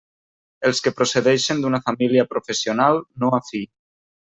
[0.69, 3.63] Els que procedeixen d'una família professional no afí.